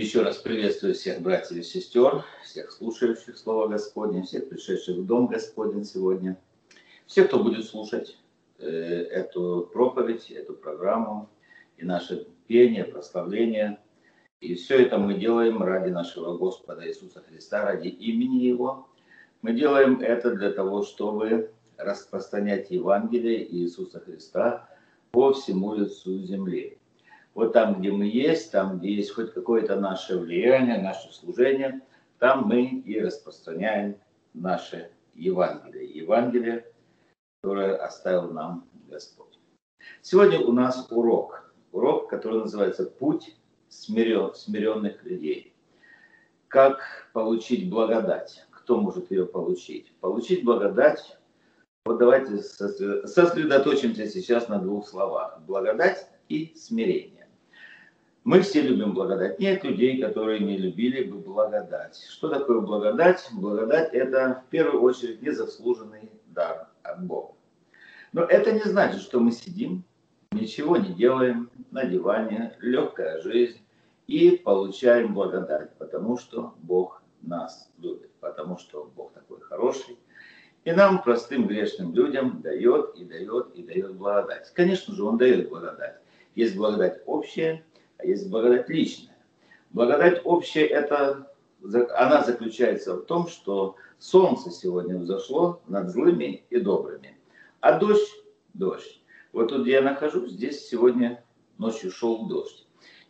[0.00, 5.26] Еще раз приветствую всех братьев и сестер, всех слушающих Слово Господне, всех пришедших в Дом
[5.26, 6.40] Господень сегодня,
[7.04, 8.16] всех, кто будет слушать
[8.60, 11.28] э, эту проповедь, эту программу
[11.76, 13.78] и наше пение, прославление.
[14.40, 18.88] И все это мы делаем ради нашего Господа Иисуса Христа, ради имени Его.
[19.42, 24.66] Мы делаем это для того, чтобы распространять Евангелие Иисуса Христа
[25.10, 26.79] по всему лицу земли
[27.34, 31.80] вот там, где мы есть, там, где есть хоть какое-то наше влияние, наше служение,
[32.18, 33.96] там мы и распространяем
[34.34, 35.88] наше Евангелие.
[35.88, 36.66] Евангелие,
[37.42, 39.38] которое оставил нам Господь.
[40.02, 41.54] Сегодня у нас урок.
[41.72, 43.36] Урок, который называется «Путь
[43.68, 45.54] смирен, смиренных людей».
[46.48, 48.46] Как получить благодать?
[48.50, 49.92] Кто может ее получить?
[50.00, 51.20] Получить благодать
[51.86, 55.40] вот давайте сосредоточимся сейчас на двух словах.
[55.46, 57.19] Благодать и смирение.
[58.30, 59.40] Мы все любим благодать.
[59.40, 62.00] Нет людей, которые не любили бы благодать.
[62.08, 63.28] Что такое благодать?
[63.32, 67.34] Благодать– это в первую очередь незаслуженный дар от Бога.
[68.12, 69.82] Но это не значит, что мы сидим,
[70.30, 73.58] ничего не делаем на диване, легкая жизнь
[74.06, 79.98] и получаем благодать, потому что Бог нас любит, потому что Бог такой хороший.
[80.62, 84.52] И нам, простым грешным людям, дает и дает и дает благодать.
[84.54, 85.96] Конечно же, Он дает благодать.
[86.36, 87.64] Есть благодать общая,
[88.02, 89.16] а есть благодать личная.
[89.70, 91.30] Благодать общая, это,
[91.62, 97.16] она заключается в том, что солнце сегодня взошло над злыми и добрыми,
[97.60, 98.10] а дождь–
[98.54, 99.00] дождь.
[99.32, 101.22] Вот тут, я нахожусь, здесь сегодня
[101.58, 102.66] ночью шел дождь.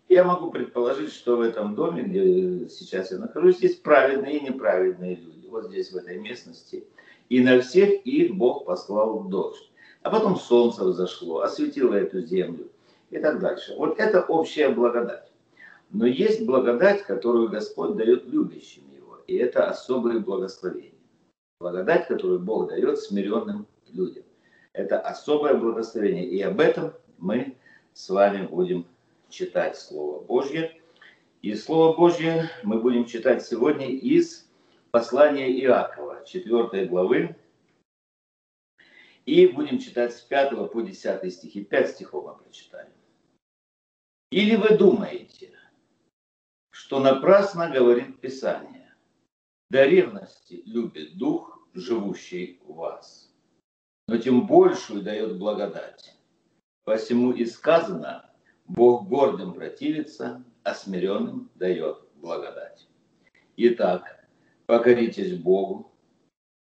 [0.08, 5.14] Я могу предположить, что в этом доме, где сейчас я нахожусь, есть праведные и неправедные
[5.14, 5.46] люди.
[5.46, 6.84] Вот здесь, в этой местности.
[7.28, 9.70] И на всех их Бог послал дождь.
[10.02, 12.70] А потом солнце взошло, осветило эту землю
[13.11, 13.75] и так дальше.
[13.77, 15.30] Вот это общая благодать.
[15.91, 20.92] Но есть благодать, которую Господь дает любящим Его, и это особые благословения.
[21.58, 24.25] Благодать, которую Бог дает смиренным людям.
[24.73, 27.57] Это особое благословение, и об этом мы
[27.92, 28.86] с вами будем
[29.29, 30.80] читать Слово Божье.
[31.42, 34.48] И Слово Божье мы будем читать сегодня из
[34.92, 37.36] послания Иакова, 4 главы,
[39.27, 41.64] и будем читать с 5 по 10 стихи.
[41.64, 42.89] 5 стихов мы прочитаем.
[44.30, 45.51] Или вы думаете,
[46.70, 48.95] что напрасно говорит Писание,
[49.70, 53.35] до ревности любит Дух, живущий в вас,
[54.07, 56.17] но тем большую дает благодать.
[56.85, 58.30] Посему и сказано,
[58.67, 62.89] Бог гордым противится, а смиренным дает благодать.
[63.57, 64.29] Итак,
[64.67, 65.90] покоритесь Богу,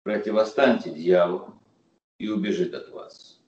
[0.05, 1.61] противостаньте дьяволу
[2.21, 3.43] и убежит от вас.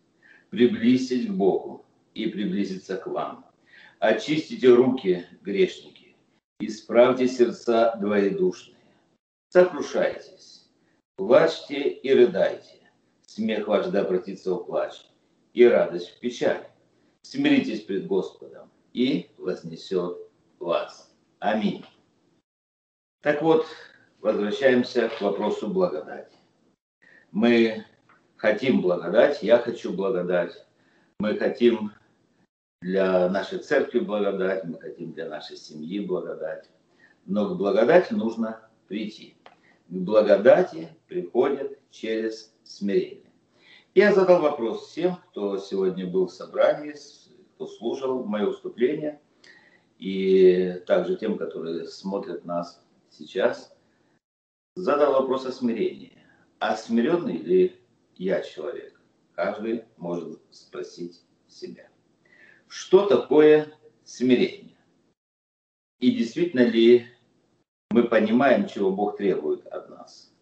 [0.50, 3.46] Приблизьтесь к Богу и приблизится к вам–
[4.00, 6.16] Очистите руки, грешники,
[6.58, 8.78] исправьте сердца двоедушные.
[9.50, 10.70] Сокрушайтесь,
[11.16, 12.90] плачьте и рыдайте.
[13.26, 14.94] Смех ваш да обратится в плач,
[15.52, 16.66] и радость в печаль.
[17.20, 20.16] Смиритесь пред Господом, и вознесет
[20.58, 21.14] вас.
[21.38, 21.84] Аминь.
[23.20, 23.66] Так вот,
[24.20, 26.38] возвращаемся к вопросу благодати.
[27.32, 27.84] Мы
[28.36, 30.66] хотим благодать, я хочу благодать.
[31.18, 31.92] Мы хотим
[32.80, 36.70] для нашей церкви благодать, мы хотим для нашей семьи благодать.
[37.26, 39.36] Но к благодати нужно прийти.
[39.88, 43.30] К благодати приходят через смирение.
[43.94, 46.94] Я задал вопрос всем, кто сегодня был в собрании,
[47.54, 49.20] кто слушал мое выступление,
[49.98, 53.76] и также тем, которые смотрят нас сейчас.
[54.76, 56.16] Задал вопрос о смирении.
[56.58, 57.78] А смиренный ли
[58.16, 58.98] я человек?
[59.34, 61.89] Каждый может спросить себя
[62.70, 63.72] что такое
[64.04, 64.76] смирение.
[65.98, 67.06] И действительно ли
[67.90, 70.32] мы понимаем, чего Бог требует от нас.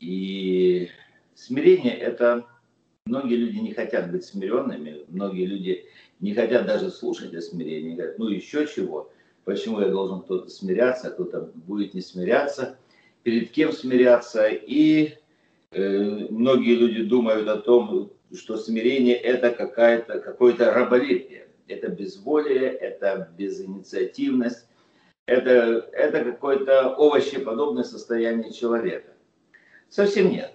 [0.00, 0.88] И
[1.34, 2.46] смирение– это
[3.04, 5.84] многие люди не хотят быть смиренными, многие люди
[6.20, 9.12] не хотят даже слушать о смирении, говорят, ну еще чего,
[9.44, 12.78] почему я должен кто-то смиряться, кто-то будет не смиряться,
[13.22, 14.48] перед кем смиряться.
[14.48, 15.18] И
[15.70, 23.30] э, многие люди думают о том, что смирение это какая-то, какое-то раболепие, это безволие, это
[23.36, 24.66] безинициативность,
[25.26, 29.12] это, это какое-то овощеподобное состояние человека.
[29.88, 30.52] Совсем нет.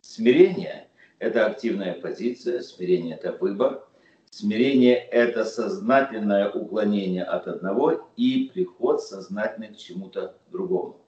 [0.00, 0.88] Смирение–
[1.18, 3.86] это активная позиция, смирение– это выбор,
[4.30, 11.00] смирение– это сознательное уклонение от одного и приход сознательный к чему-то другому.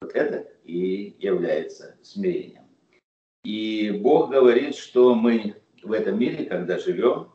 [0.00, 2.64] Вот это и является смирением.
[3.44, 7.28] И Бог говорит, что мы в этом мире, когда живем,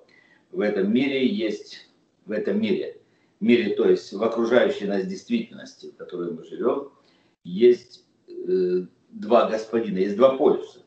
[0.51, 1.89] в этом мире есть,
[2.25, 2.99] в этом мире
[3.39, 6.89] мире, то есть в окружающей нас действительности, в которой мы живем,
[7.43, 10.79] есть э, два господина, есть два полюса.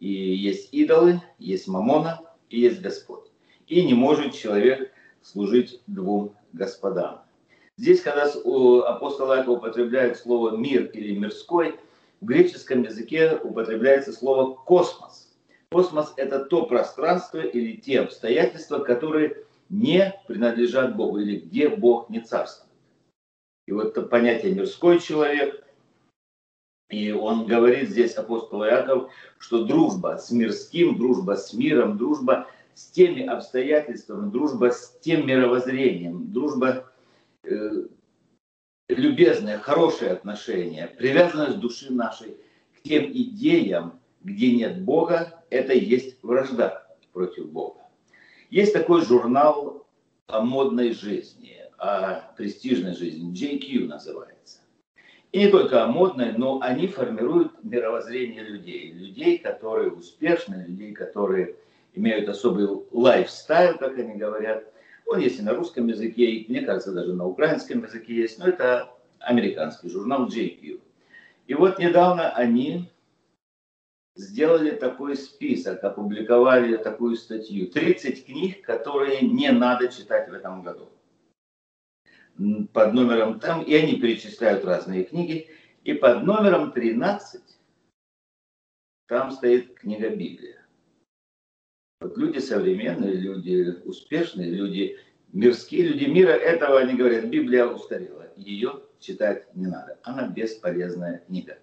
[0.00, 3.30] И есть идолы, есть мамона и есть Господь.
[3.66, 4.90] И не может человек
[5.22, 7.22] служить двум господам.
[7.76, 11.76] Здесь, когда апостол Иаков употребляет слово «мир» или «мирской»,
[12.20, 15.29] в греческом языке употребляется слово «космос».
[15.72, 22.20] Космос– это то пространство или те обстоятельства, которые не принадлежат Богу, или где Бог не
[22.20, 22.70] царствует.
[23.68, 25.64] И вот это понятие «мирской человек»,
[26.88, 32.90] и он говорит здесь, апостол Иаков, что дружба с мирским, дружба с миром, дружба с
[32.90, 36.90] теми обстоятельствами, дружба с тем мировоззрением, дружба
[37.44, 37.86] э,
[38.88, 42.36] любезное, хорошее отношение, привязанность души нашей
[42.76, 47.80] к тем идеям, где нет Бога, это и есть вражда против Бога.
[48.50, 49.86] Есть такой журнал
[50.26, 54.60] о модной жизни, о престижной жизни, JQ называется.
[55.32, 58.92] И не только о модной, но они формируют мировоззрение людей.
[58.92, 61.56] Людей, которые успешны, людей, которые
[61.94, 64.64] имеют особый лайфстайл, как они говорят.
[65.06, 68.46] Он есть и на русском языке, и, мне кажется, даже на украинском языке есть, но
[68.46, 70.80] это американский журнал JQ.
[71.46, 72.90] И вот недавно они
[74.14, 77.70] сделали такой список, опубликовали такую статью.
[77.70, 80.88] 30 книг, которые не надо читать в этом году.
[82.72, 85.48] Под номером там, и они перечисляют разные книги,
[85.84, 87.42] и под номером 13
[89.08, 90.66] там стоит книга Библия.
[92.00, 94.98] Вот люди современные, люди успешные, люди
[95.32, 101.58] мирские, люди мира, этого они говорят, Библия устарела, ее читать не надо, она бесполезная книга.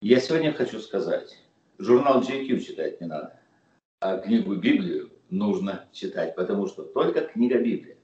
[0.00, 1.36] Я сегодня хочу сказать,
[1.76, 3.40] журнал GQ читать не надо,
[3.98, 7.96] а книгу Библию нужно читать, потому что только книга Библия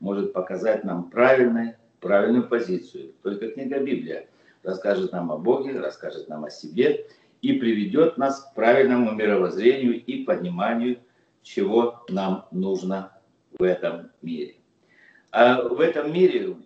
[0.00, 3.12] может показать нам правильную, правильную позицию.
[3.22, 4.30] Только книга Библия
[4.62, 7.06] расскажет нам о Боге, расскажет нам о себе
[7.42, 11.00] и приведет нас к правильному мировоззрению и пониманию,
[11.42, 13.12] чего нам нужно
[13.58, 14.56] в этом мире.
[15.32, 16.56] А в этом мире,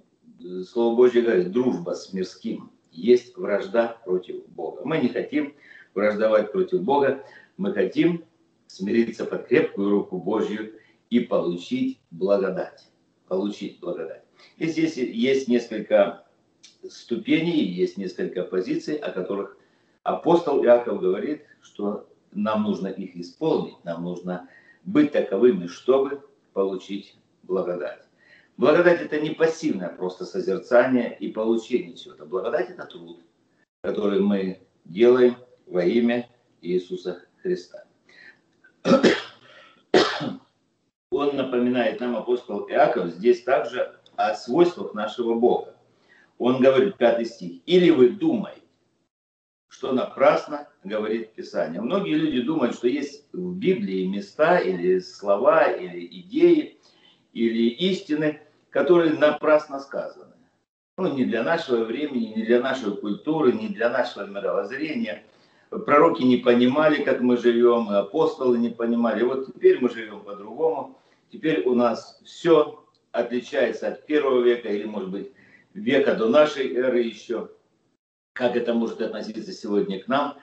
[0.64, 4.82] Слово Божье говорит, дружба с мирским– есть вражда против Бога.
[4.84, 5.54] Мы не хотим
[5.94, 7.24] враждовать против Бога,
[7.56, 8.24] мы хотим
[8.66, 10.74] смириться под крепкую руку Божью
[11.08, 12.88] и получить благодать.
[13.26, 14.24] Получить благодать.
[14.56, 16.24] И здесь есть несколько
[16.88, 19.56] ступеней, есть несколько позиций, о которых
[20.02, 24.48] апостол Иаков говорит, что нам нужно их исполнить, нам нужно
[24.84, 28.09] быть таковыми, чтобы получить благодать.
[28.56, 32.26] Благодать это не пассивное просто созерцание и получение чего-то.
[32.26, 33.20] Благодать это труд,
[33.82, 35.36] который мы делаем
[35.66, 36.28] во имя
[36.60, 37.84] Иисуса Христа.
[41.10, 45.74] Он напоминает нам, апостол Иаков, здесь также о свойствах нашего Бога.
[46.38, 48.62] Он говорит, пятый стих, «Или вы думаете,
[49.68, 51.80] что напрасно говорит Писание».
[51.80, 56.78] Многие люди думают, что есть в Библии места или слова, или идеи,
[57.32, 58.40] или истины,
[58.70, 60.34] которые напрасно сказаны.
[60.98, 65.24] Ну, не для нашего времени, не для нашей культуры, не для нашего мировоззрения.
[65.70, 69.22] Пророки не понимали, как мы живем, и апостолы не понимали.
[69.22, 70.98] Вот теперь мы живем по-другому.
[71.32, 75.32] Теперь у нас все отличается от первого века или, может быть,
[75.74, 77.50] века до нашей эры еще.
[78.34, 80.36] Как это может относиться сегодня к нам,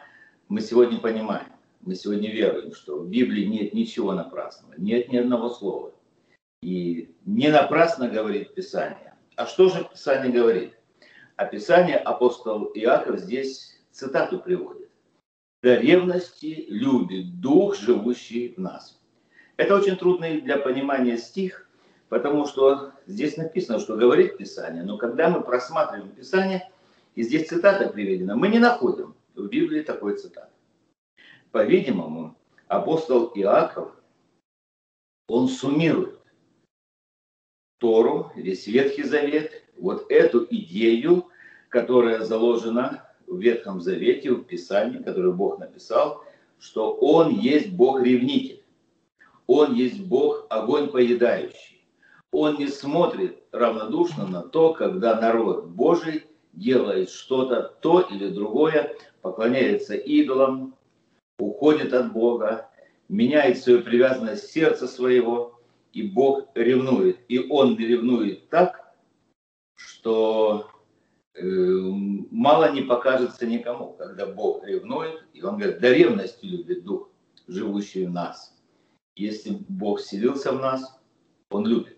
[0.50, 1.48] мы сегодня понимаем.
[1.82, 5.92] Мы сегодня веруем, что в Библии нет ничего напрасного, нет ни одного слова.
[6.62, 9.16] И не напрасно говорит Писание.
[9.36, 10.74] А что же Писание говорит?
[11.36, 14.90] А Писание апостол Иаков здесь цитату приводит.
[15.62, 19.00] «До ревности любит Дух, живущий в нас».
[19.58, 21.68] Это очень трудный для понимания стих,
[22.10, 26.70] потому что здесь написано, что говорит Писание, но когда мы просматриваем Писание,
[27.16, 30.52] и здесь цитата приведена, мы не находим в Библии такой цитаты.
[31.52, 32.36] По-видимому,
[32.68, 33.92] апостол Иаков,
[35.28, 36.17] он суммирует
[37.80, 41.28] Тору, весь Ветхий Завет, вот эту идею,
[41.70, 46.24] которая заложена в Ветхом Завете, в Писании, которое Бог написал,
[46.60, 48.64] что Он есть Бог-ревнитель.
[49.46, 51.86] Он есть Бог огонь поедающий.
[52.32, 59.96] Он не смотрит равнодушно на то, когда народ Божий делает что-то, то или другое, поклоняется
[59.96, 60.76] идолам,
[61.40, 62.70] уходит от Бога,
[63.08, 65.54] меняет свою привязанность сердца своего–
[65.94, 67.20] и Бог ревнует.
[67.28, 68.96] И Он ревнует так,
[69.76, 70.70] что
[71.34, 77.10] э, мало не покажется никому, когда Бог ревнует, и Он говорит, до ревности любит Дух,
[77.48, 78.56] живущий в нас.
[79.16, 81.00] Если Бог селился в нас,
[81.50, 81.98] Он любит.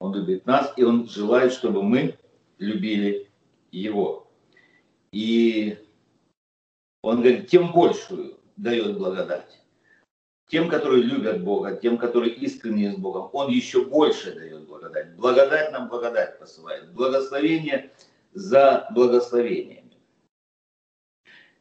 [0.00, 2.16] Он любит нас, и Он желает, чтобы мы
[2.58, 3.30] любили
[3.72, 4.30] Его.
[5.12, 5.78] И
[7.02, 9.60] Он говорит, тем большую дает благодать.
[10.48, 15.14] Тем, которые любят Бога, тем, которые искренне с Богом, Он еще больше дает благодать.
[15.16, 16.90] Благодать нам благодать посылает.
[16.92, 17.90] Благословение
[18.32, 19.84] за благословениями.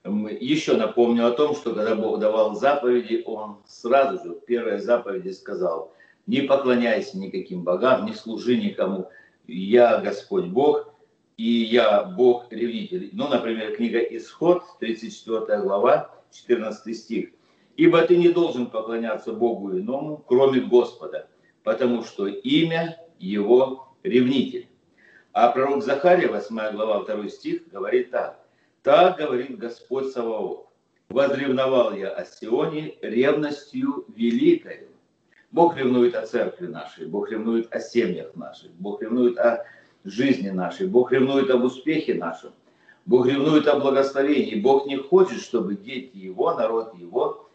[0.05, 5.31] Еще напомню о том, что когда Бог давал заповеди, Он сразу же в первой заповеди
[5.31, 5.93] сказал,
[6.25, 9.09] не поклоняйся никаким богам, не служи никому.
[9.47, 10.93] Я Господь Бог,
[11.35, 13.09] и я Бог-ревнитель.
[13.11, 17.29] Ну, например, книга Исход, 34 глава, 14 стих.
[17.77, 21.27] Ибо ты не должен поклоняться Богу иному, кроме Господа,
[21.63, 24.67] потому что имя Его ревнитель.
[25.31, 28.43] А пророк Захария, 8 глава, 2 стих, говорит так.
[28.81, 30.65] Так говорит Господь Саваоф.
[31.09, 34.89] Возревновал я о Сионе ревностью великою.
[35.51, 39.63] Бог ревнует о церкви нашей, Бог ревнует о семьях наших, Бог ревнует о
[40.03, 42.51] жизни нашей, Бог ревнует об успехе нашем,
[43.05, 44.59] Бог ревнует о благословении.
[44.59, 47.46] Бог не хочет, чтобы дети Его, народ Его,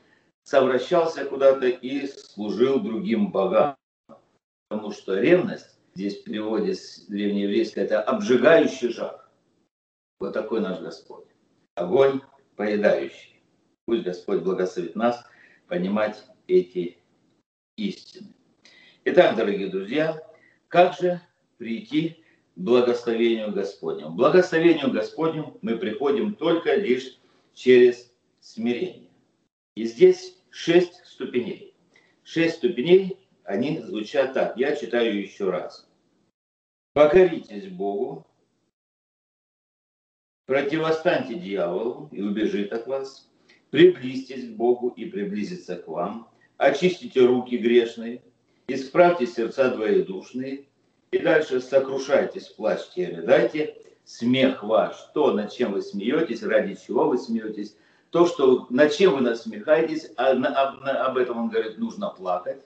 [0.45, 3.77] совращался куда-то и служил другим богам.
[4.69, 9.29] Потому что ревность, здесь в переводе с это обжигающий жар.
[10.19, 11.27] Вот такой наш Господь.
[11.75, 12.21] Огонь
[12.57, 13.43] поедающий.
[13.87, 15.25] Пусть Господь благословит нас
[15.69, 16.99] понимать эти
[17.77, 18.35] истины.
[19.05, 20.23] Итак, дорогие друзья,
[20.69, 21.21] как же
[21.59, 24.09] прийти к благословению Господню?
[24.11, 27.19] К благословению Господню мы приходим только лишь
[27.53, 29.02] через смирение.
[29.75, 31.75] И здесь шесть ступеней.
[32.25, 34.57] Шесть ступеней, они звучат так.
[34.57, 35.89] Я читаю еще раз.
[36.95, 38.27] Покоритесь Богу,
[40.47, 43.31] противостаньте дьяволу и убежит от вас,
[43.71, 48.23] приблизьтесь к Богу и приблизится к вам, очистите руки грешные,
[48.69, 50.67] исправьте сердца двоедушные,
[51.13, 57.17] и дальше сокрушайтесь, плачьте рыдайте, смех ваш, то, над чем вы смеетесь, ради чего вы
[57.17, 57.75] смеетесь,
[58.13, 62.11] то, что над чем вы насмехаетесь, а на, об, на, об этом он говорит, нужно
[62.11, 62.63] плакать,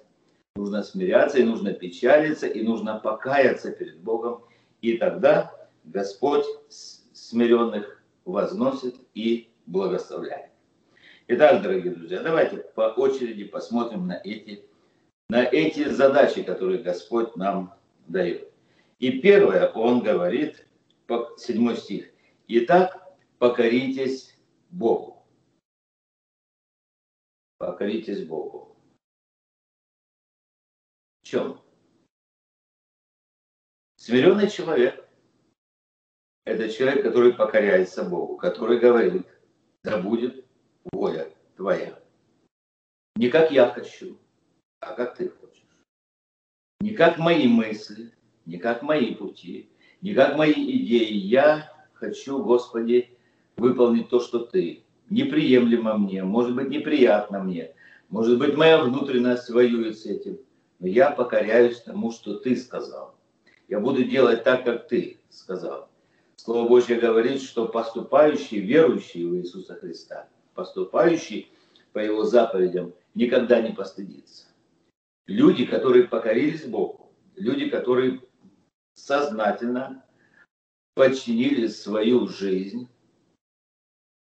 [0.57, 4.43] нужно смиряться, и нужно печалиться, и нужно покаяться перед Богом.
[4.83, 10.51] И тогда Господь смиренных возносит и благословляет.
[11.29, 14.65] Итак, дорогие друзья, давайте по очереди посмотрим на эти,
[15.29, 17.73] на эти задачи, которые Господь нам
[18.09, 18.51] дает.
[18.99, 20.67] И первое, он говорит,
[21.37, 22.07] седьмой стих,
[22.49, 24.37] «Итак, покоритесь
[24.71, 25.16] Богу».
[27.59, 28.77] Покоритесь Богу.
[31.23, 31.61] В чем?
[33.97, 35.09] Смиренный человек–
[36.45, 39.27] это человек, который покоряется Богу, который говорит,
[39.83, 40.45] да будет
[40.93, 42.01] воля твоя.
[43.17, 44.19] Не как я хочу,
[44.81, 45.65] а как ты хочешь.
[46.81, 48.13] Не как мои мысли,
[48.45, 49.71] не как мои пути,
[50.03, 51.15] не как мои идеи.
[51.15, 53.19] Я хочу, Господи,
[53.57, 57.75] выполнить то, что ты неприемлемо мне, может быть неприятно мне,
[58.09, 60.39] может быть моя внутренность воюет с этим,
[60.79, 63.17] но я покоряюсь тому, что ты сказал.
[63.69, 65.89] Я буду делать так, как ты сказал.
[66.37, 71.51] Слово Божье говорит, что поступающий, верующий в Иисуса Христа, поступающий
[71.93, 74.45] по Его заповедям, никогда не постыдится.
[75.27, 78.21] Люди, которые покорились Богу, люди, которые
[78.95, 80.05] сознательно
[80.95, 82.89] подчинили свою жизнь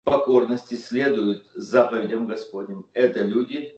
[0.09, 2.87] покорности следуют заповедям Господним.
[2.93, 3.75] Это люди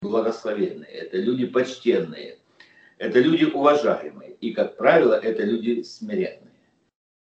[0.00, 2.38] благословенные, это люди почтенные,
[2.98, 4.34] это люди уважаемые.
[4.34, 6.52] И, как правило, это люди смиренные.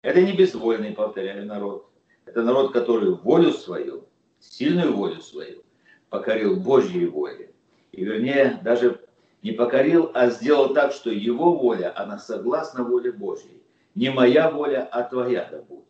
[0.01, 1.89] Это не безвольный, повторяю, народ.
[2.25, 4.08] Это народ, который волю свою,
[4.39, 5.63] сильную волю свою,
[6.10, 7.53] покорил Божьей воле.
[7.91, 9.00] И, вернее, даже
[9.43, 13.63] не покорил, а сделал так, что его воля, она согласна воле Божьей.
[13.96, 15.86] Не моя воля, а твоя да будет.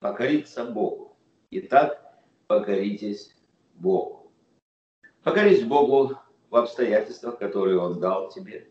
[0.00, 1.13] Покориться Богу.
[1.56, 3.32] Итак, покоритесь
[3.74, 4.32] Богу.
[5.22, 6.18] Покорись Богу
[6.50, 8.68] в обстоятельствах, которые Он дал тебе.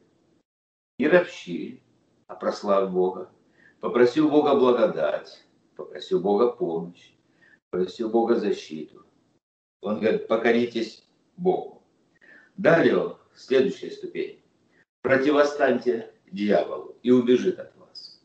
[1.00, 1.82] Не ропщи,
[2.28, 3.32] а прославь Бога.
[3.80, 5.46] Попроси у Бога благодать,
[5.78, 7.14] попроси у Бога помощь,
[7.70, 9.06] попроси у Бога защиту.
[9.80, 11.82] Он говорит, покоритесь Богу.
[12.58, 14.44] Далее следующая ступень.
[15.04, 18.22] Противостаньте дьяволу и убежит от вас.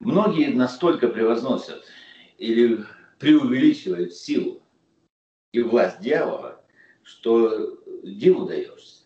[0.00, 1.84] Многие настолько превозносят
[2.42, 2.84] или
[3.20, 4.62] преувеличивает силу
[5.52, 6.64] и власть дьявола,
[7.04, 9.04] что диву даешься.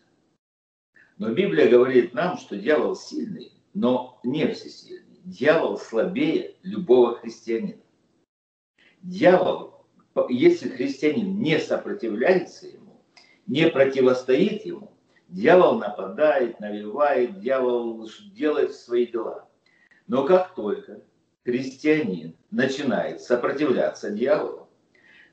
[1.19, 5.19] Но Библия говорит нам, что дьявол сильный, но не всесильный.
[5.23, 7.81] Дьявол слабее любого христианина.
[9.03, 9.85] Дьявол,
[10.29, 13.03] если христианин не сопротивляется ему,
[13.45, 19.49] не противостоит ему, Дьявол нападает, навевает, дьявол делает свои дела.
[20.07, 21.01] Но как только
[21.43, 24.69] христианин начинает сопротивляться дьяволу,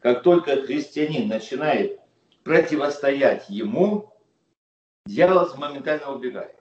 [0.01, 2.01] как только христианин начинает
[2.43, 4.13] противостоять ему,
[5.07, 6.57] дьявол моментально убегает.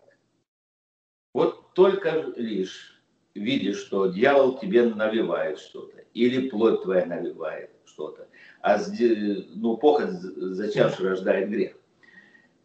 [1.33, 2.93] Вот только лишь
[3.35, 8.27] видишь, что дьявол тебе навевает что-то, или плоть твоя навевает что-то,
[8.61, 8.79] а
[9.55, 11.75] ну, похоть зачавший рождает грех,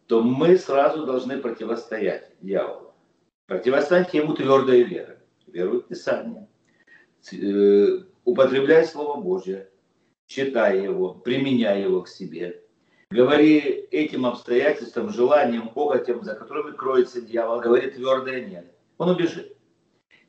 [0.07, 2.93] то мы сразу должны противостоять дьяволу.
[3.47, 5.17] Противостоять ему твердой верой.
[5.47, 6.47] Веруй в Писание.
[7.31, 9.69] Э, употребляй Слово Божье,
[10.27, 12.61] читай его, применяй его к себе.
[13.11, 13.57] Говори
[13.91, 18.65] этим обстоятельствам, желаниям, похотям, за которыми кроется дьявол, говори твердое нет.
[18.97, 19.57] Он убежит.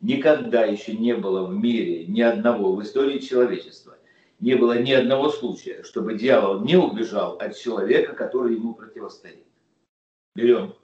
[0.01, 3.99] Никогда еще не было в мире ни одного, в истории человечества,
[4.39, 9.45] не было ни одного случая, чтобы дьявол не убежал от человека, который ему противостоит.
[10.35, 10.75] Берем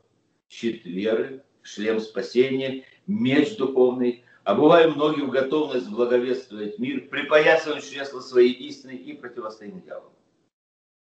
[0.49, 8.53] щит веры, шлем спасения, меч духовный, обуваем ноги в готовность благовествовать мир, припоясываем чресло своей
[8.53, 10.13] истины и противостоим дьяволу.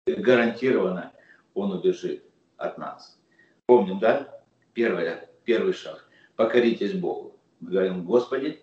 [0.06, 1.14] Гарантированно
[1.54, 2.26] он убежит
[2.58, 3.18] от нас.
[3.66, 4.42] Помним, да?
[4.74, 6.06] Первое, первый шаг.
[6.36, 7.38] Покоритесь Богу.
[7.62, 8.62] Мы говорим, Господи,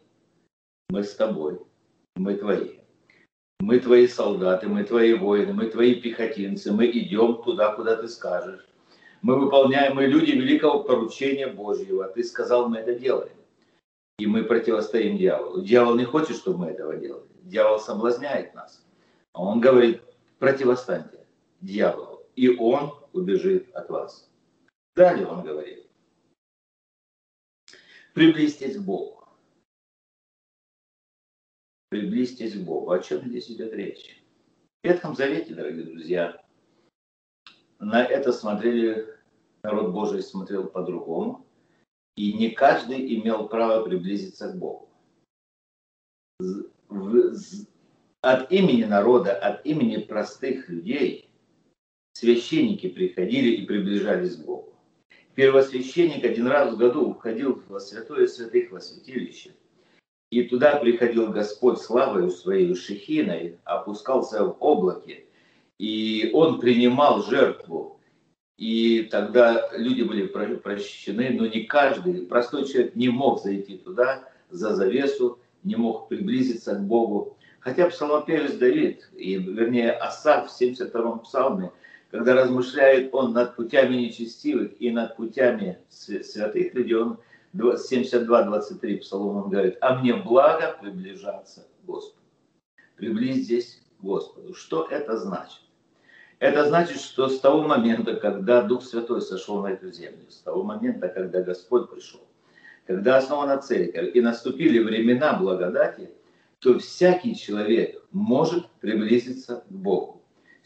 [0.90, 1.58] мы с тобой,
[2.14, 2.80] мы твои.
[3.60, 8.66] Мы твои солдаты, мы твои воины, мы твои пехотинцы, мы идем туда, куда ты скажешь.
[9.22, 12.06] Мы выполняем, мы люди великого поручения Божьего.
[12.08, 13.32] Ты сказал, мы это делаем.
[14.18, 15.62] И мы противостоим дьяволу.
[15.62, 17.28] Дьявол не хочет, чтобы мы этого делали.
[17.42, 18.84] Дьявол соблазняет нас.
[19.32, 20.02] А он говорит,
[20.38, 21.26] противостаньте
[21.60, 24.30] дьяволу, и он убежит от вас.
[24.94, 25.86] Далее он говорит,
[28.16, 29.28] Приблизьтесь к Богу.
[31.90, 32.90] Приблизьтесь к Богу.
[32.90, 34.24] О чем здесь идет речь?
[34.82, 36.42] В Ветхом Завете, дорогие друзья,
[37.78, 39.06] на это смотрели,
[39.62, 41.45] народ Божий смотрел по-другому,
[42.16, 44.88] и не каждый имел право приблизиться к Богу.
[48.22, 51.30] От имени народа, от имени простых людей
[52.14, 54.76] священники приходили и приближались к Богу
[55.36, 59.54] первосвященник один раз в году входил во святое святых, во святилище.
[60.30, 65.26] И туда приходил Господь славою своей шехиной, опускался в облаке,
[65.78, 67.95] и он принимал жертву.
[68.56, 74.74] И тогда люди были прощены, но не каждый, простой человек не мог зайти туда за
[74.74, 77.36] завесу, не мог приблизиться к Богу.
[77.60, 81.70] Хотя псалмопевец Давид, и, вернее Асав в 72-м псалме–
[82.10, 87.18] когда размышляет он над путями нечестивых и над путями святых людей, он
[87.54, 92.22] 72-23 псалом он говорит, а мне благо приближаться к Господу.
[92.96, 94.54] Приблизьтесь к Господу.
[94.54, 95.60] Что это значит?
[96.38, 100.62] Это значит, что с того момента, когда Дух Святой сошел на эту землю, с того
[100.62, 102.20] момента, когда Господь пришел,
[102.86, 106.10] когда основана церковь и наступили времена благодати,
[106.58, 110.16] то всякий человек может приблизиться к Богу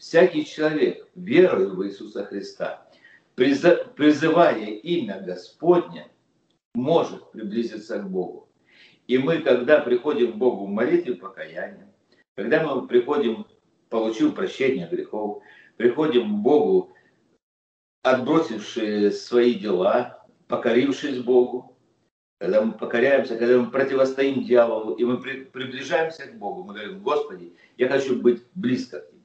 [0.01, 2.87] всякий человек, веруя в Иисуса Христа,
[3.35, 6.07] призывая имя Господне,
[6.73, 8.49] может приблизиться к Богу.
[9.05, 11.87] И мы, когда приходим к Богу в молитве покаяния,
[12.35, 13.45] когда мы приходим,
[13.89, 15.43] получив прощение грехов,
[15.77, 16.93] приходим к Богу,
[18.03, 21.77] отбросившие свои дела, покорившись Богу,
[22.39, 27.53] когда мы покоряемся, когда мы противостоим дьяволу, и мы приближаемся к Богу, мы говорим, Господи,
[27.77, 29.21] я хочу быть близко к Тебе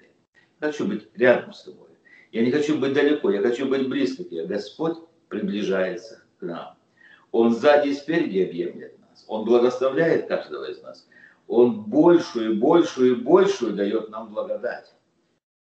[0.61, 1.89] хочу быть рядом с тобой.
[2.33, 4.47] Я не хочу быть далеко, я хочу быть близко к тебе.
[4.47, 6.77] Господь приближается к нам.
[7.33, 9.25] Он сзади и спереди объемлет нас.
[9.29, 11.09] Он благословляет каждого из нас.
[11.49, 14.93] Он большую, большую и большую дает нам благодать.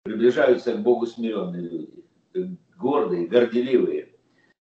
[0.06, 4.14] Приближаются к Богу смиренные люди, гордые, горделивые.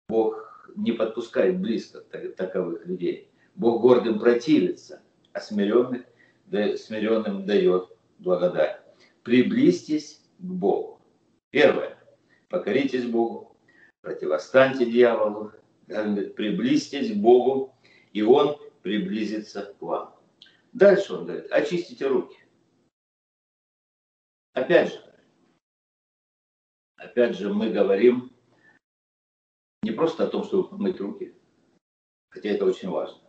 [0.08, 2.02] Бог не подпускает близко
[2.36, 3.30] таковых людей.
[3.54, 6.04] Бог гордым противится, а смиренных,
[6.50, 8.82] смиренным дает благодать
[9.22, 11.00] приблизьтесь к Богу.
[11.52, 11.96] Первое.
[12.48, 13.56] Покоритесь Богу,
[14.02, 15.52] противостаньте дьяволу,
[15.86, 17.76] приблизьтесь к Богу,
[18.12, 20.15] и Он приблизится к вам.
[20.74, 22.38] Дальше он говорит, очистите руки.
[24.54, 25.09] Опять же,
[27.00, 28.32] опять же мы говорим
[29.84, 31.34] не просто о том, чтобы мыть руки,
[32.30, 33.20] хотя это очень важно.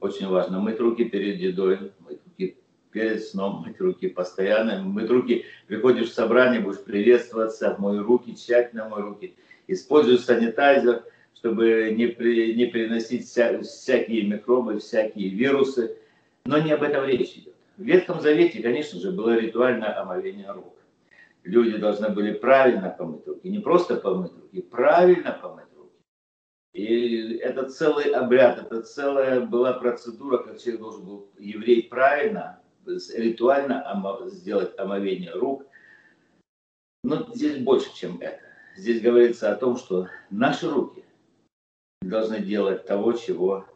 [0.00, 2.58] Очень важно мыть руки перед едой, мыть руки
[2.94, 4.82] перед сном мыть руки постоянно.
[4.82, 9.34] Мыть руки, приходишь в собрание, будешь приветствоваться, мой руки, тщательно мой руки.
[9.66, 11.04] Используй санитайзер,
[11.34, 15.96] чтобы не, при, не переносить вся, всякие микробы, всякие вирусы.
[16.46, 17.54] Но не об этом речь идет.
[17.76, 20.73] В Ветхом Завете, конечно же, было ритуальное омовение рук.
[21.44, 23.48] Люди должны были правильно помыть руки.
[23.48, 25.96] Не просто помыть руки, правильно помыть руки.
[26.72, 33.84] И это целый обряд, это целая была процедура, как человек должен был, еврей, правильно, ритуально
[34.26, 35.64] сделать омовение рук.
[37.04, 38.40] Но здесь больше, чем это.
[38.76, 41.04] Здесь говорится о том, что наши руки
[42.02, 43.66] должны делать того, чего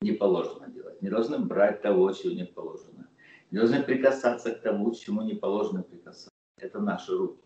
[0.00, 1.00] не положено делать.
[1.02, 3.08] Не должны брать того, чего не положено.
[3.50, 6.29] Не должны прикасаться к тому, чему не положено прикасаться.
[6.60, 7.40] Это наши руки.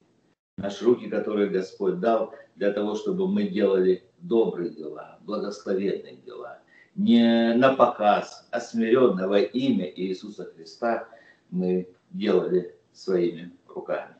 [0.57, 6.61] Наши руки, которые Господь дал для того, чтобы мы делали добрые дела, благословенные дела.
[6.95, 11.09] Не на показ, а смиренно имя Иисуса Христа
[11.51, 14.15] мы делали своими руками.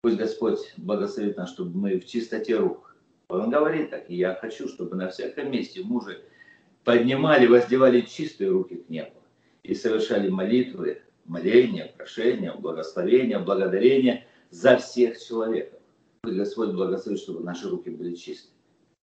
[0.00, 2.96] Пусть Господь благословит нас, чтобы мы в чистоте рук.
[3.28, 6.22] Он говорит так, и я хочу, чтобы на всяком месте мужи
[6.84, 9.22] поднимали, воздевали чистые руки к небу
[9.64, 15.78] и совершали молитвы, моления, прошения, благословения, благодарения за всех человеков.
[16.24, 18.54] Господь благословит, чтобы наши руки были чистые.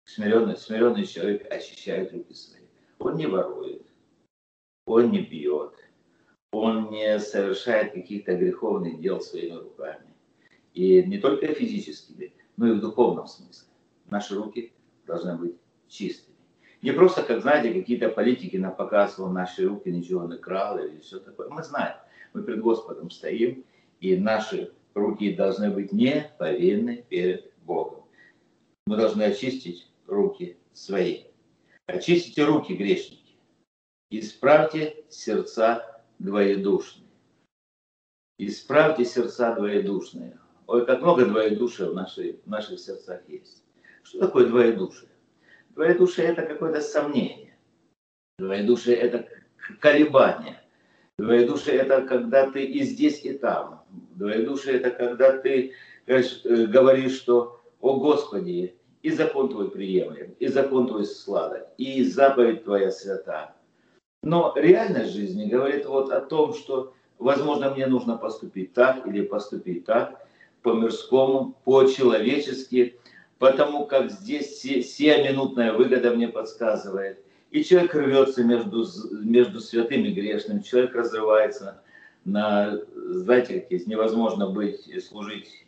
[0.05, 2.63] Смиренный, смиренный человек очищает руки свои.
[2.99, 3.85] Он не ворует,
[4.85, 5.73] он не бьет,
[6.51, 10.13] он не совершает каких-то греховных дел своими руками.
[10.73, 13.67] И не только физическими, но и в духовном смысле.
[14.09, 14.73] Наши руки
[15.05, 15.55] должны быть
[15.87, 16.33] чистыми.
[16.81, 20.99] Не просто, как знаете, какие-то политики на показ, вон наши руки ничего не крал или
[20.99, 21.49] все такое.
[21.49, 21.95] Мы знаем,
[22.33, 23.63] мы пред Господом стоим,
[23.99, 28.05] и наши руки должны быть не повинны перед Богом.
[28.85, 31.25] Мы должны очистить руки свои.
[31.87, 33.35] Очистите руки, грешники.
[34.09, 37.07] Исправьте сердца двоедушные.
[38.37, 40.39] Исправьте сердца двоедушные.
[40.67, 43.63] Ой, как много двоедушия в, нашей, в наших сердцах есть.
[44.03, 45.09] Что такое двоедушие?
[45.69, 47.57] Двоедушие– это какое-то сомнение.
[48.37, 49.27] Двоедушие– это
[49.79, 50.62] колебание.
[51.19, 53.83] Двоедушие– это когда ты и здесь, и там.
[54.15, 55.73] Двоедушие– это когда ты
[56.07, 56.21] э,
[56.65, 62.91] говоришь, что «О Господи, и закон Твой приемлем, и закон Твой сладок, и заповедь Твоя
[62.91, 63.53] свята».
[64.23, 69.85] Но реальность жизни говорит вот о том, что, возможно, мне нужно поступить так или поступить
[69.85, 70.25] так,
[70.63, 72.97] по-мирскому, по-человечески,
[73.37, 77.22] потому как здесь сиюминутная выгода мне подсказывает.
[77.53, 81.83] И человек рвется между, между святым и грешным, человек разрывается
[82.25, 85.63] на, знаете, как есть, невозможно быть, служить,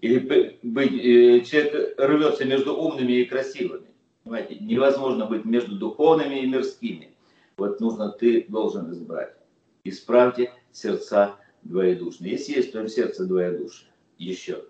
[0.00, 0.20] или
[0.62, 3.88] быть, э, человек рвется между умными и красивыми.
[4.22, 4.58] Понимаете?
[4.60, 7.16] Невозможно быть между духовными и мирскими.
[7.56, 9.34] Вот нужно, ты должен избрать.
[9.82, 12.30] Исправьте сердца двоедушные.
[12.30, 14.66] Если есть в твоем сердце двоедушие, еще.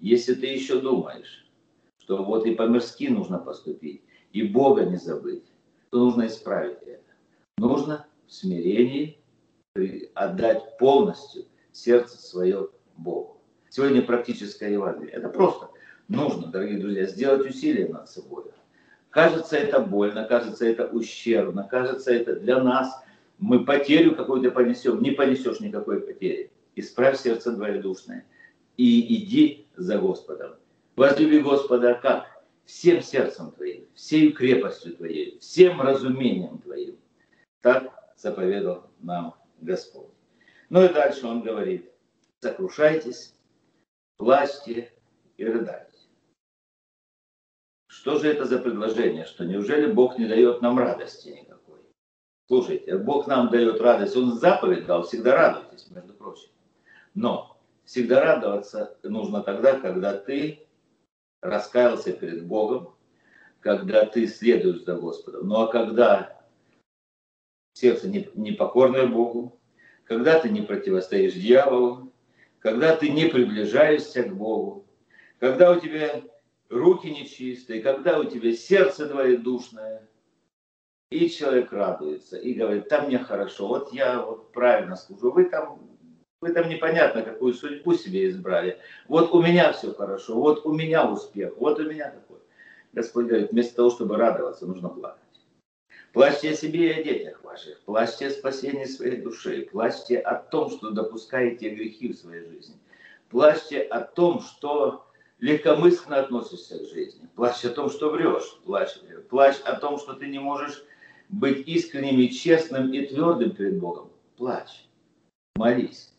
[0.00, 1.46] Если ты еще думаешь,
[2.00, 5.44] что вот и по-мирски нужно поступить, и Бога не забыть,
[5.96, 7.02] нужно исправить это.
[7.58, 9.18] Нужно в смирении
[10.14, 13.40] отдать полностью сердце свое Богу.
[13.68, 15.12] Сегодня практическое Евангелие.
[15.12, 15.70] Это просто
[16.08, 18.44] нужно, дорогие друзья, сделать усилие над собой.
[19.10, 23.02] Кажется, это больно, кажется, это ущербно, кажется, это для нас.
[23.38, 25.02] Мы потерю какую-то понесем.
[25.02, 26.50] Не понесешь никакой потери.
[26.74, 28.24] Исправь сердце двоедушное
[28.76, 30.52] и иди за Господом.
[30.96, 32.26] Возлюби Господа как?
[32.66, 36.98] Всем сердцем твоим, всей крепостью твоей, всем разумением твоим.
[37.60, 40.10] Так заповедал нам Господь.
[40.68, 41.88] Ну и дальше он говорит,
[42.40, 43.34] сокрушайтесь,
[44.16, 44.92] плачьте
[45.36, 45.86] и рыдайте.
[47.86, 51.78] Что же это за предложение, что неужели Бог не дает нам радости никакой?
[52.48, 56.50] Слушайте, Бог нам дает радость, Он заповедь дал, всегда радуйтесь, между прочим.
[57.14, 60.65] Но всегда радоваться нужно тогда, когда ты
[61.40, 62.94] раскаялся перед Богом,
[63.60, 65.48] когда ты следуешь за Господом.
[65.48, 66.40] Ну а когда
[67.74, 69.58] сердце непокорное Богу,
[70.04, 72.12] когда ты не противостоишь дьяволу,
[72.60, 74.86] когда ты не приближаешься к Богу,
[75.38, 76.22] когда у тебя
[76.68, 80.08] руки нечистые, когда у тебя сердце двоедушное,
[81.10, 85.95] и человек радуется и говорит, там мне хорошо, вот я вот правильно служу, вы там
[86.40, 88.78] вы там непонятно, какую судьбу себе избрали.
[89.08, 92.38] Вот у меня все хорошо, вот у меня успех, вот у меня такой.
[92.92, 95.22] Господь говорит, вместо того, чтобы радоваться, нужно плакать.
[96.12, 100.70] Плачьте о себе и о детях ваших, плачьте о спасении своей души, плачьте о том,
[100.70, 102.76] что допускаете грехи в своей жизни,
[103.28, 105.06] плачьте о том, что
[105.40, 110.28] легкомысленно относишься к жизни, плачь о том, что врешь, плачь, плачь о том, что ты
[110.28, 110.82] не можешь
[111.28, 114.10] быть искренним и честным и твердым перед Богом.
[114.38, 114.86] Плачь,
[115.54, 116.15] молись.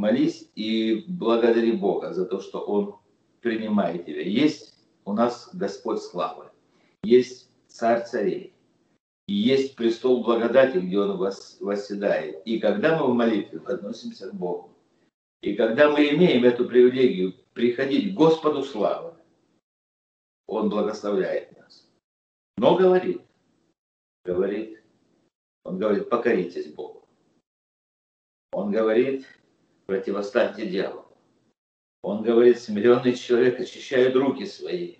[0.00, 2.96] Молись и благодари Бога за то, что Он
[3.42, 4.22] принимает тебя.
[4.22, 6.46] Есть у нас Господь славы,
[7.02, 8.54] есть Царь царей,
[9.28, 12.40] и есть престол благодати, где Он восседает.
[12.46, 14.70] И когда мы в молитве относимся к Богу,
[15.42, 19.12] И когда мы имеем эту привилегию приходить к Господу славы,
[20.46, 21.86] Он благословляет нас.
[22.56, 23.20] Но говорит,
[24.24, 24.82] говорит,
[25.64, 27.06] Он говорит, покоритесь Богу.
[28.52, 29.26] Он говорит,
[29.90, 31.04] противостаньте дьяволу.
[32.02, 34.98] Он говорит, смиренный человек очищает руки свои.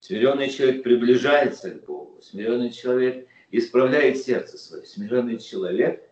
[0.00, 2.22] Смиренный человек приближается к Богу.
[2.22, 4.86] Смиренный человек исправляет сердце свое.
[4.86, 6.10] Смиренный человек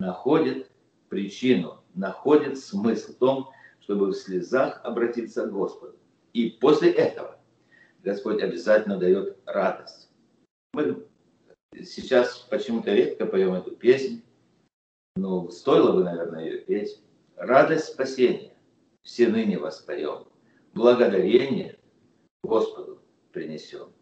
[0.00, 0.68] находит
[1.08, 5.96] причину, находит смысл в том, чтобы в слезах обратиться к Господу.
[6.32, 7.38] И после этого
[8.02, 10.10] Господь обязательно дает радость.
[10.72, 11.06] Мы
[11.80, 14.20] сейчас почему-то редко поем эту песню,
[15.14, 17.00] но стоило бы, наверное, ее петь.
[17.36, 18.54] Радость спасения
[19.02, 20.26] все ныне воспоем.
[20.72, 21.78] Благодарение
[22.42, 23.92] Господу принесем.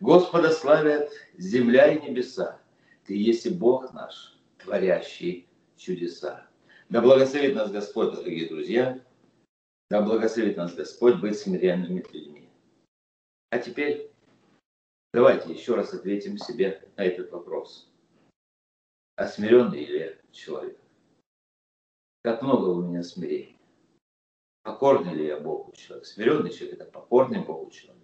[0.00, 2.60] Господа славят земля и небеса.
[3.04, 6.48] Ты есть Бог наш, творящий чудеса.
[6.88, 9.00] Да благословит нас Господь, дорогие друзья.
[9.88, 12.48] Да благословит нас Господь быть смиренными людьми.
[13.50, 14.10] А теперь
[15.12, 17.88] давайте еще раз ответим себе на этот вопрос.
[19.14, 20.76] А смиренный ли человек?
[22.22, 23.56] Как много у меня смирения?
[24.62, 26.04] Покорный ли я Богу человек?
[26.04, 28.02] Смиренный человек– это покорный Богу человек.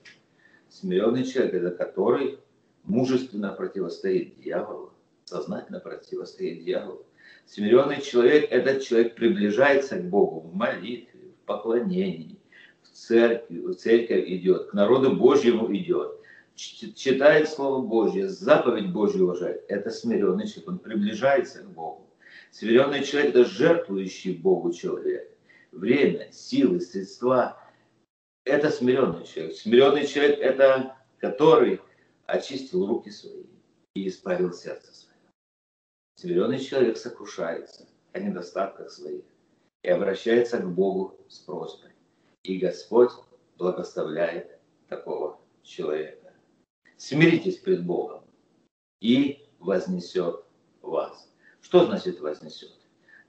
[0.70, 2.38] Смиренный человек– это который
[2.84, 4.94] мужественно противостоит дьяволу,
[5.26, 7.04] сознательно противостоит дьяволу.
[7.44, 12.38] Смиренный человек– этот человек приближается к Богу в молитве, в поклонении,
[12.84, 16.18] в церковь, в церковь идет, к народу Божьему идет,
[16.54, 19.62] читает Слово Божье, заповедь Божью уважает.
[19.68, 22.05] Это смиренный человек, он приближается к Богу.
[22.58, 25.30] Смиренный человек– это жертвующий Богу человек
[25.72, 27.62] время, силы, средства.
[28.46, 29.54] Это смиренный человек.
[29.56, 31.82] Смиренный человек– это который
[32.24, 33.44] очистил руки свои
[33.94, 35.18] и испарил сердце свое.
[36.14, 39.24] Смиренный человек сокрушается о недостатках своих
[39.82, 41.90] и обращается к Богу с просьбой.
[42.42, 43.10] И Господь
[43.58, 46.32] благословляет такого человека.
[46.96, 48.24] Смиритесь пред Богом
[49.02, 50.42] и вознесет
[50.80, 51.30] вас.
[51.60, 52.72] Что значит вознесет?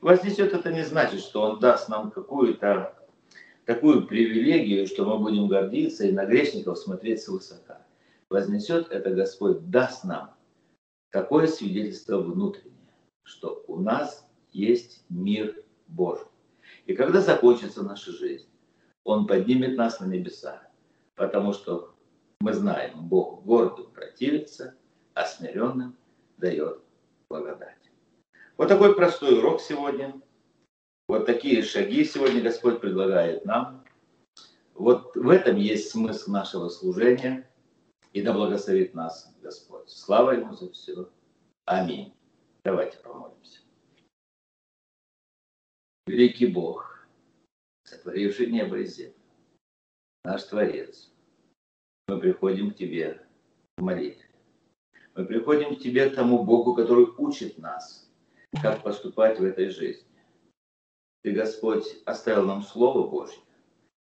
[0.02, 2.96] Вознесет это не значит, что он даст нам какую-то
[3.66, 7.86] такую привилегию, что мы будем гордиться и на грешников смотреть свысока.
[8.30, 10.36] Вознесет это Господь, даст нам
[11.12, 16.28] такое свидетельство внутреннее, что у нас есть мир Божий.
[16.86, 18.48] И когда закончится наша жизнь,
[19.04, 20.62] Он поднимет нас на небеса,
[21.16, 21.96] потому что
[22.40, 24.76] мы знаем, Бог гордым противится,
[25.14, 25.98] а смиренным
[26.38, 26.80] дает
[27.30, 27.77] благодать.
[28.58, 30.20] Вот такой простой урок сегодня.
[31.08, 33.86] Вот такие шаги сегодня Господь предлагает нам.
[34.74, 37.48] Вот в этом есть смысл нашего служения.
[38.14, 39.90] И да благословит нас Господь.
[39.90, 41.08] Слава Ему за все.
[41.66, 42.16] Аминь.
[42.66, 43.60] Давайте помолимся.
[46.08, 47.06] Великий Бог,
[47.84, 49.14] сотворивший небо и землю,
[50.24, 51.12] наш Творец,
[52.08, 53.24] мы приходим к Тебе
[53.78, 54.26] в молитве.
[55.14, 58.06] Мы приходим к Тебе, тому Богу, который учит нас–
[58.62, 60.08] как поступать в этой жизни.
[61.24, 63.40] Ты, Господь, оставил нам Слово Божье,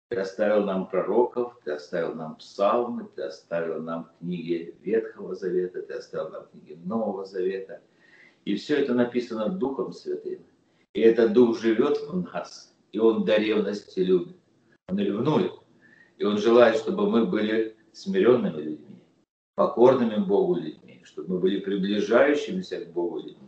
[0.09, 5.93] Ты оставил нам пророков, Ты оставил нам псалмы, Ты оставил нам книги Ветхого Завета, Ты
[5.93, 7.81] оставил нам книги Нового Завета.
[8.43, 10.45] И все это написано Духом Святым.
[10.93, 14.35] И этот Дух живет в нас, и Он до ревности любит.
[14.87, 15.53] Он ревнует,
[16.17, 19.03] и Он желает, чтобы мы были смиренными людьми,
[19.55, 23.45] покорными Богу людьми, чтобы мы были приближающимися к Богу людьми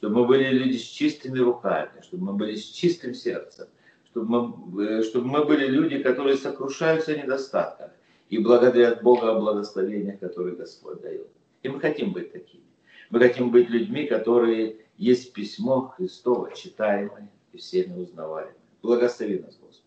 [0.00, 3.66] чтобы мы были люди с чистыми руками, чтобы мы были с чистым сердцем,
[4.06, 7.90] чтобы мы, э, чтобы мы были люди, которые сокрушаются о недостатках
[8.30, 11.28] и благодарят Бога о благословениях, которые Господь дает.
[11.62, 12.64] И мы хотим быть такими.
[13.10, 18.54] Мы хотим быть людьми, которые есть письмо Христово, читаемое и всеми узнаваемое.
[18.80, 19.84] Благослови нас, Господь.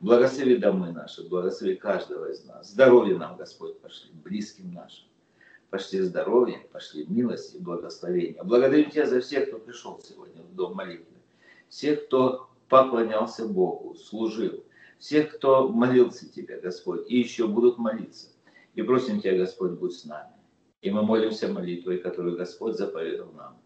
[0.00, 2.70] Благослови домы наши, благослови каждого из нас.
[2.70, 5.08] Здоровье нам, Господь, пошли, близким нашим
[5.70, 8.42] пошли здоровье, пошли милость и благословение.
[8.42, 11.16] Благодарю Тебя за всех, кто пришел сегодня в Дом молитвы.
[11.68, 14.64] Всех, кто поклонялся Богу, служил.
[14.98, 18.28] Всех, кто молился Тебе, Господь, и еще будут молиться.
[18.74, 20.32] И просим Тебя, Господь, будь с нами.
[20.82, 23.60] И мы молимся молитвой, которую Господь заповедал нам.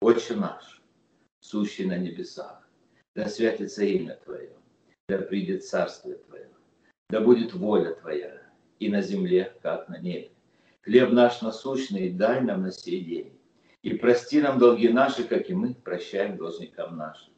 [0.00, 0.82] Отче наш,
[1.40, 2.68] сущий на небесах,
[3.14, 4.50] да святится имя Твое,
[5.08, 6.48] да придет царствие Твое,
[7.10, 8.42] да будет воля Твоя
[8.80, 10.31] и на земле, как на небе.
[10.82, 13.38] Хлеб наш насущный дай нам на сей день.
[13.82, 17.32] И прости нам долги наши, как и мы прощаем должникам нашим.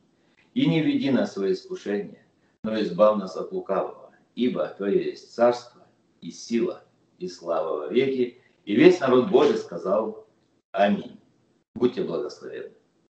[0.55, 2.25] И не веди нас в свои искушения,
[2.63, 4.13] но избав нас от лукавого.
[4.35, 5.87] Ибо Твое есть царство
[6.23, 6.85] и сила
[7.19, 8.41] и слава во веки.
[8.65, 10.27] И весь народ Божий сказал
[10.73, 11.21] Аминь.
[11.75, 12.75] Будьте благословенны.